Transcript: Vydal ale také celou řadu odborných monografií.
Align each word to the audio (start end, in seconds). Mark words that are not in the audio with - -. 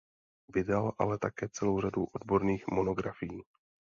Vydal 0.53 0.91
ale 0.99 1.17
také 1.17 1.49
celou 1.49 1.81
řadu 1.81 2.05
odborných 2.05 2.67
monografií. 2.67 3.41